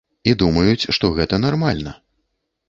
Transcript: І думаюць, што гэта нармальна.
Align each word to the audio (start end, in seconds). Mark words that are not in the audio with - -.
І 0.29 0.31
думаюць, 0.43 0.89
што 0.99 1.11
гэта 1.19 1.39
нармальна. 1.45 1.95